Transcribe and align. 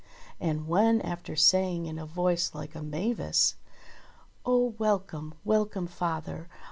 And 0.39 0.67
when, 0.67 0.99
after 1.01 1.35
saying 1.35 1.85
in 1.85 1.99
a 1.99 2.07
voice 2.07 2.55
like 2.55 2.73
a 2.73 2.81
mavis— 2.81 3.53
"Oh 4.47 4.73
welcome, 4.79 5.35
welcome, 5.45 5.85
father. 5.85 6.47